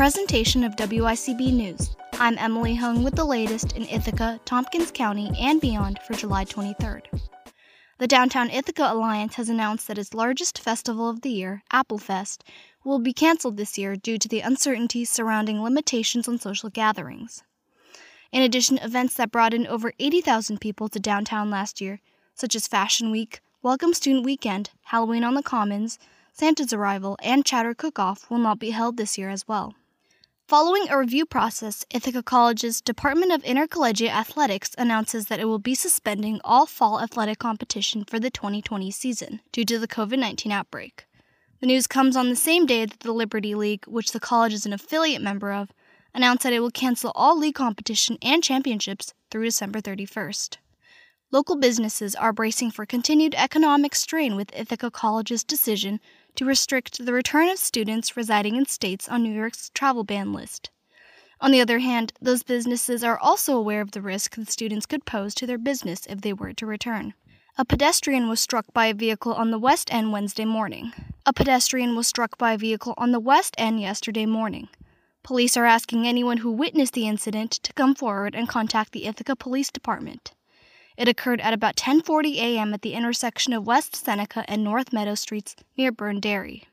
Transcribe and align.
presentation 0.00 0.64
of 0.64 0.76
WICB 0.76 1.52
News. 1.52 1.94
I'm 2.14 2.38
Emily 2.38 2.74
Hung 2.74 3.04
with 3.04 3.16
the 3.16 3.24
latest 3.26 3.76
in 3.76 3.86
Ithaca, 3.86 4.40
Tompkins 4.46 4.90
County, 4.90 5.30
and 5.38 5.60
beyond 5.60 5.98
for 6.06 6.14
July 6.14 6.46
23rd. 6.46 7.02
The 7.98 8.06
Downtown 8.06 8.48
Ithaca 8.48 8.90
Alliance 8.90 9.34
has 9.34 9.50
announced 9.50 9.86
that 9.88 9.98
its 9.98 10.14
largest 10.14 10.58
festival 10.58 11.10
of 11.10 11.20
the 11.20 11.28
year, 11.28 11.62
Applefest, 11.70 12.40
will 12.82 12.98
be 12.98 13.12
canceled 13.12 13.58
this 13.58 13.76
year 13.76 13.94
due 13.94 14.16
to 14.16 14.26
the 14.26 14.40
uncertainties 14.40 15.10
surrounding 15.10 15.62
limitations 15.62 16.26
on 16.26 16.38
social 16.38 16.70
gatherings. 16.70 17.42
In 18.32 18.40
addition, 18.40 18.78
events 18.78 19.12
that 19.16 19.30
brought 19.30 19.52
in 19.52 19.66
over 19.66 19.92
80,000 19.98 20.62
people 20.62 20.88
to 20.88 20.98
downtown 20.98 21.50
last 21.50 21.78
year, 21.78 22.00
such 22.34 22.56
as 22.56 22.66
Fashion 22.66 23.10
Week, 23.10 23.42
Welcome 23.62 23.92
Student 23.92 24.24
Weekend, 24.24 24.70
Halloween 24.84 25.24
on 25.24 25.34
the 25.34 25.42
Commons, 25.42 25.98
Santa's 26.32 26.72
Arrival, 26.72 27.18
and 27.22 27.44
Chowder 27.44 27.74
Cook 27.74 27.98
Off, 27.98 28.30
will 28.30 28.38
not 28.38 28.58
be 28.58 28.70
held 28.70 28.96
this 28.96 29.18
year 29.18 29.28
as 29.28 29.46
well. 29.46 29.74
Following 30.50 30.88
a 30.90 30.98
review 30.98 31.26
process, 31.26 31.86
Ithaca 31.94 32.24
College's 32.24 32.80
Department 32.80 33.30
of 33.30 33.44
Intercollegiate 33.44 34.12
Athletics 34.12 34.72
announces 34.76 35.26
that 35.26 35.38
it 35.38 35.44
will 35.44 35.60
be 35.60 35.76
suspending 35.76 36.40
all 36.42 36.66
fall 36.66 37.00
athletic 37.00 37.38
competition 37.38 38.04
for 38.04 38.18
the 38.18 38.30
2020 38.30 38.90
season 38.90 39.40
due 39.52 39.64
to 39.64 39.78
the 39.78 39.86
COVID 39.86 40.18
19 40.18 40.50
outbreak. 40.50 41.06
The 41.60 41.68
news 41.68 41.86
comes 41.86 42.16
on 42.16 42.30
the 42.30 42.34
same 42.34 42.66
day 42.66 42.84
that 42.84 42.98
the 42.98 43.12
Liberty 43.12 43.54
League, 43.54 43.84
which 43.86 44.10
the 44.10 44.18
college 44.18 44.52
is 44.52 44.66
an 44.66 44.72
affiliate 44.72 45.22
member 45.22 45.52
of, 45.52 45.70
announced 46.12 46.42
that 46.42 46.52
it 46.52 46.58
will 46.58 46.72
cancel 46.72 47.12
all 47.14 47.38
league 47.38 47.54
competition 47.54 48.18
and 48.20 48.42
championships 48.42 49.14
through 49.30 49.44
December 49.44 49.80
31st. 49.80 50.56
Local 51.30 51.54
businesses 51.54 52.16
are 52.16 52.32
bracing 52.32 52.72
for 52.72 52.84
continued 52.84 53.36
economic 53.36 53.94
strain 53.94 54.34
with 54.34 54.50
Ithaca 54.52 54.90
College's 54.90 55.44
decision 55.44 56.00
to 56.36 56.44
restrict 56.44 57.04
the 57.04 57.12
return 57.12 57.48
of 57.48 57.58
students 57.58 58.16
residing 58.16 58.56
in 58.56 58.66
states 58.66 59.08
on 59.08 59.22
New 59.22 59.32
York's 59.32 59.70
travel 59.74 60.04
ban 60.04 60.32
list. 60.32 60.70
On 61.40 61.50
the 61.50 61.60
other 61.60 61.78
hand, 61.78 62.12
those 62.20 62.42
businesses 62.42 63.02
are 63.02 63.18
also 63.18 63.56
aware 63.56 63.80
of 63.80 63.92
the 63.92 64.02
risk 64.02 64.36
the 64.36 64.46
students 64.46 64.86
could 64.86 65.06
pose 65.06 65.34
to 65.36 65.46
their 65.46 65.58
business 65.58 66.06
if 66.06 66.20
they 66.20 66.32
were 66.32 66.52
to 66.52 66.66
return. 66.66 67.14
A 67.56 67.64
pedestrian 67.64 68.28
was 68.28 68.40
struck 68.40 68.66
by 68.72 68.86
a 68.86 68.94
vehicle 68.94 69.34
on 69.34 69.50
the 69.50 69.58
West 69.58 69.92
End 69.92 70.12
Wednesday 70.12 70.44
morning. 70.44 70.92
A 71.26 71.32
pedestrian 71.32 71.96
was 71.96 72.06
struck 72.06 72.38
by 72.38 72.52
a 72.52 72.58
vehicle 72.58 72.94
on 72.96 73.12
the 73.12 73.20
West 73.20 73.54
End 73.58 73.80
yesterday 73.80 74.26
morning. 74.26 74.68
Police 75.22 75.56
are 75.56 75.66
asking 75.66 76.06
anyone 76.06 76.38
who 76.38 76.50
witnessed 76.50 76.94
the 76.94 77.06
incident 77.06 77.52
to 77.52 77.72
come 77.72 77.94
forward 77.94 78.34
and 78.34 78.48
contact 78.48 78.92
the 78.92 79.06
Ithaca 79.06 79.36
Police 79.36 79.70
Department. 79.70 80.32
It 81.00 81.08
occurred 81.08 81.40
at 81.40 81.54
about 81.54 81.76
10:40 81.76 82.34
a.m. 82.36 82.74
at 82.74 82.82
the 82.82 82.92
intersection 82.92 83.54
of 83.54 83.66
West 83.66 83.96
Seneca 83.96 84.44
and 84.46 84.62
North 84.62 84.92
Meadow 84.92 85.14
Streets 85.14 85.56
near 85.74 85.90
Byrne 85.90 86.20
Dairy. 86.20 86.68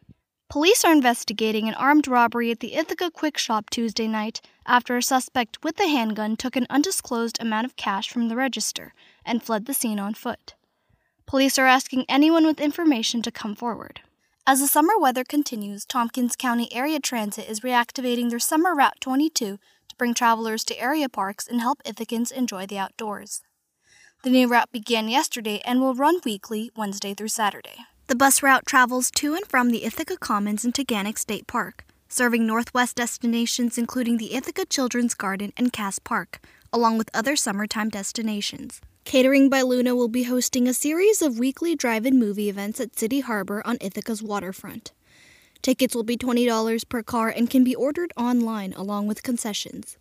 Police 0.50 0.84
are 0.84 0.92
investigating 0.92 1.70
an 1.70 1.76
armed 1.76 2.10
robbery 2.10 2.52
at 2.52 2.60
the 2.60 2.74
Ithaca 2.74 3.10
Quick 3.10 3.38
Shop 3.38 3.70
Tuesday 3.70 4.06
night 4.06 4.42
after 4.66 4.98
a 4.98 5.02
suspect 5.02 5.64
with 5.64 5.80
a 5.80 5.88
handgun 5.88 6.36
took 6.36 6.58
an 6.58 6.68
undisclosed 6.70 7.38
amount 7.40 7.68
of 7.68 7.78
cash 7.78 8.10
from 8.10 8.28
the 8.28 8.36
register 8.36 8.94
and 9.24 9.42
fled 9.42 9.66
the 9.66 9.74
scene 9.74 9.98
on 9.98 10.14
foot. 10.14 10.56
Police 11.26 11.58
are 11.58 11.66
asking 11.66 12.04
anyone 12.10 12.46
with 12.46 12.60
information 12.60 13.22
to 13.22 13.32
come 13.32 13.56
forward. 13.56 14.02
As 14.46 14.60
the 14.60 14.68
summer 14.68 14.98
weather 15.00 15.24
continues, 15.24 15.86
Tompkins 15.86 16.36
County 16.36 16.68
Area 16.74 17.00
Transit 17.00 17.48
is 17.48 17.62
reactivating 17.62 18.30
their 18.30 18.40
Summer 18.40 18.76
Route 18.76 19.00
22 19.00 19.58
to 19.88 19.96
bring 19.96 20.14
travelers 20.14 20.66
to 20.66 20.78
area 20.78 21.08
parks 21.08 21.48
and 21.48 21.62
help 21.62 21.82
Ithacans 21.84 22.30
enjoy 22.30 22.66
the 22.66 22.78
outdoors. 22.78 23.42
The 24.24 24.32
new 24.32 24.48
route 24.48 24.72
began 24.72 25.10
yesterday 25.10 25.62
and 25.64 25.80
will 25.80 25.94
run 25.94 26.20
weekly, 26.26 26.72
Wednesday 26.76 27.14
through 27.14 27.28
Saturday. 27.28 27.86
The 28.08 28.16
bus 28.16 28.42
route 28.42 28.66
travels 28.66 29.12
to 29.12 29.36
and 29.36 29.46
from 29.46 29.70
the 29.70 29.86
Ithaca 29.86 30.18
Commons 30.18 30.66
and 30.66 30.74
Taughannock 30.74 31.20
State 31.20 31.46
Park, 31.46 31.86
serving 32.10 32.48
northwest 32.48 32.96
destinations 32.96 33.78
including 33.78 34.18
the 34.18 34.34
Ithaca 34.34 34.66
Children's 34.66 35.14
Garden 35.14 35.54
and 35.56 35.72
Cass 35.72 36.00
Park, 36.00 36.42
along 36.74 36.98
with 36.98 37.12
other 37.14 37.36
summertime 37.36 37.90
destinations. 37.90 38.82
Catering 39.06 39.50
by 39.50 39.62
Luna 39.62 39.96
will 39.96 40.10
be 40.10 40.24
hosting 40.24 40.68
a 40.68 40.74
series 40.74 41.22
of 41.22 41.38
weekly 41.38 41.76
drive 41.76 42.06
in 42.06 42.18
movie 42.18 42.50
events 42.50 42.80
at 42.80 42.98
City 42.98 43.20
Harbor 43.20 43.62
on 43.66 43.78
Ithaca's 43.80 44.24
waterfront. 44.24 44.94
Tickets 45.62 45.94
will 45.94 46.04
be 46.04 46.18
$20 46.18 46.90
per 46.90 47.04
car 47.04 47.30
and 47.30 47.52
can 47.52 47.64
be 47.64 47.76
ordered 47.76 48.12
online 48.18 48.74
along 48.74 49.06
with 49.06 49.22
concessions. 49.22 49.98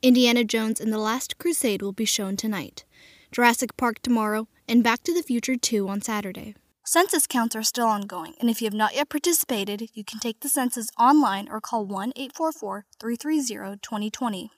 Indiana 0.00 0.44
Jones 0.44 0.80
and 0.80 0.92
the 0.92 0.98
Last 0.98 1.36
Crusade 1.36 1.82
will 1.82 1.92
be 1.92 2.06
shown 2.06 2.36
tonight. 2.36 2.84
Jurassic 3.34 3.76
Park 3.76 4.00
tomorrow, 4.00 4.46
and 4.68 4.84
Back 4.84 5.02
to 5.02 5.12
the 5.12 5.20
Future 5.20 5.56
2 5.56 5.88
on 5.88 6.00
Saturday. 6.00 6.54
Census 6.84 7.26
counts 7.26 7.56
are 7.56 7.64
still 7.64 7.88
ongoing, 7.88 8.34
and 8.38 8.48
if 8.48 8.62
you 8.62 8.66
have 8.66 8.72
not 8.72 8.94
yet 8.94 9.08
participated, 9.08 9.88
you 9.92 10.04
can 10.04 10.20
take 10.20 10.38
the 10.38 10.48
census 10.48 10.88
online 11.00 11.48
or 11.50 11.60
call 11.60 11.84
1 11.84 12.12
844 12.14 12.86
330 13.00 13.78
2020. 13.82 14.52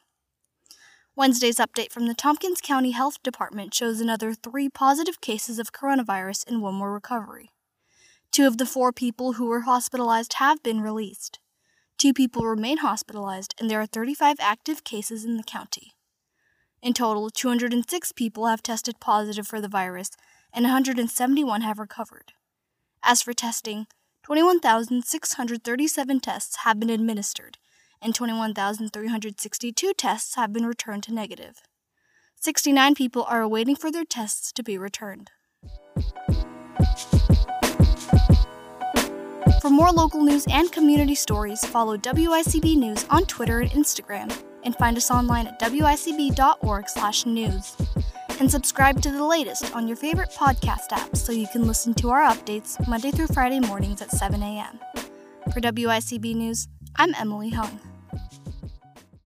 Wednesday's 1.17 1.57
update 1.57 1.91
from 1.91 2.07
the 2.07 2.13
Tompkins 2.13 2.61
County 2.61 2.91
Health 2.91 3.23
Department 3.23 3.73
shows 3.73 3.99
another 3.99 4.35
three 4.35 4.69
positive 4.69 5.23
cases 5.23 5.59
of 5.59 5.73
coronavirus 5.73 6.47
and 6.47 6.61
one 6.61 6.75
more 6.75 6.93
recovery. 6.93 7.49
Two 8.31 8.47
of 8.47 8.59
the 8.59 8.67
four 8.67 8.93
people 8.93 9.35
who 9.35 9.47
were 9.47 9.63
hospitalized 9.63 10.35
have 10.35 10.63
been 10.63 10.83
released. 10.83 11.39
Two 11.97 12.13
people 12.13 12.45
remain 12.45 12.77
hospitalized, 12.77 13.55
and 13.59 13.71
there 13.71 13.81
are 13.81 13.87
35 13.87 14.37
active 14.39 14.85
cases 14.85 15.25
in 15.25 15.39
the 15.39 15.43
county. 15.43 15.96
In 16.87 16.93
total, 16.93 17.31
206 17.31 18.13
people 18.13 18.47
have 18.47 18.63
tested 18.63 19.01
positive 19.01 19.45
for 19.45 19.61
the 19.61 19.67
virus, 19.67 20.11
and 20.53 20.63
171 20.63 21.63
have 21.63 21.81
recovered. 21.81 22.33
As 23.03 23.23
for 23.23 23.33
testing, 23.33 23.89
21,637 24.23 26.21
tests 26.21 26.59
have 26.59 26.79
been 26.79 26.91
administered, 26.91 27.59
and 28.01 28.15
21,362 28.15 29.95
tests 29.95 30.37
have 30.37 30.53
been 30.53 30.65
returned 30.65 31.03
to 31.03 31.13
negative. 31.13 31.63
69 32.37 32.95
people 32.95 33.25
are 33.25 33.43
awaiting 33.43 33.75
for 33.75 33.91
their 33.91 34.05
tests 34.05 34.53
to 34.53 34.63
be 34.63 34.79
returned. 34.79 35.33
For 39.61 39.71
more 39.71 39.91
local 39.91 40.23
news 40.23 40.47
and 40.49 40.71
community 40.71 41.17
stories, 41.17 41.65
follow 41.65 41.97
WICB 41.97 42.77
News 42.77 43.05
on 43.11 43.25
Twitter 43.25 43.59
and 43.59 43.73
Instagram 43.73 44.33
and 44.67 44.77
find 44.77 44.99
us 44.99 45.11
online 45.11 45.47
at 45.47 45.59
wicb.org/news. 45.61 47.77
And 48.39 48.51
subscribe 48.51 49.01
to 49.01 49.11
the 49.11 49.25
latest 49.25 49.75
on 49.75 49.89
your 49.89 49.97
favorite 49.97 50.29
podcast 50.31 50.93
app 50.93 51.17
so 51.17 51.33
you 51.33 51.47
can 51.47 51.67
listen 51.67 51.95
to 51.95 52.11
our 52.11 52.21
updates 52.21 52.87
Monday 52.87 53.11
through 53.11 53.29
Friday 53.29 53.61
mornings 53.61 54.03
at 54.03 54.11
7 54.11 54.43
a.m. 54.43 54.79
For 55.55 55.63
WICB 55.63 56.35
News, 56.35 56.69
I'm 56.97 57.15
Emily 57.15 57.49
Hung. 57.49 57.81